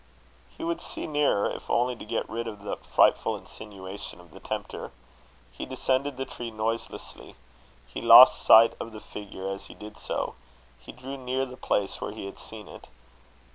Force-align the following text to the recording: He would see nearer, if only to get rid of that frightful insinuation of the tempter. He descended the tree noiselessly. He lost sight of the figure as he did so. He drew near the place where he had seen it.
He 0.49 0.63
would 0.63 0.81
see 0.81 1.05
nearer, 1.05 1.47
if 1.51 1.69
only 1.69 1.95
to 1.95 2.05
get 2.05 2.27
rid 2.27 2.47
of 2.47 2.63
that 2.63 2.83
frightful 2.83 3.37
insinuation 3.37 4.19
of 4.19 4.31
the 4.31 4.39
tempter. 4.39 4.91
He 5.51 5.63
descended 5.67 6.17
the 6.17 6.25
tree 6.25 6.49
noiselessly. 6.49 7.35
He 7.85 8.01
lost 8.01 8.41
sight 8.43 8.73
of 8.79 8.93
the 8.93 8.99
figure 8.99 9.47
as 9.47 9.67
he 9.67 9.75
did 9.75 9.99
so. 9.99 10.33
He 10.79 10.91
drew 10.91 11.17
near 11.17 11.45
the 11.45 11.55
place 11.55 12.01
where 12.01 12.13
he 12.13 12.25
had 12.25 12.39
seen 12.39 12.67
it. 12.67 12.87